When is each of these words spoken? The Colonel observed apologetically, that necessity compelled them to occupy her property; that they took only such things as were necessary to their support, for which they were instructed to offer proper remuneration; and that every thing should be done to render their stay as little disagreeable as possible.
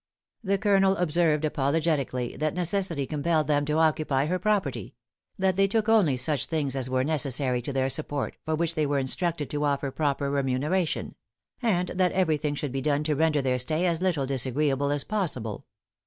The 0.43 0.57
Colonel 0.57 0.97
observed 0.97 1.45
apologetically, 1.45 2.35
that 2.37 2.55
necessity 2.55 3.05
compelled 3.05 3.45
them 3.45 3.65
to 3.65 3.77
occupy 3.77 4.25
her 4.25 4.39
property; 4.39 4.95
that 5.37 5.57
they 5.57 5.67
took 5.67 5.87
only 5.87 6.17
such 6.17 6.47
things 6.47 6.75
as 6.75 6.89
were 6.89 7.03
necessary 7.03 7.61
to 7.61 7.71
their 7.71 7.87
support, 7.87 8.35
for 8.43 8.55
which 8.55 8.73
they 8.73 8.87
were 8.87 8.97
instructed 8.97 9.47
to 9.51 9.63
offer 9.63 9.91
proper 9.91 10.31
remuneration; 10.31 11.13
and 11.61 11.89
that 11.89 12.13
every 12.13 12.37
thing 12.37 12.55
should 12.55 12.71
be 12.71 12.81
done 12.81 13.03
to 13.03 13.15
render 13.15 13.43
their 13.43 13.59
stay 13.59 13.85
as 13.85 14.01
little 14.01 14.25
disagreeable 14.25 14.89
as 14.89 15.03
possible. 15.03 15.67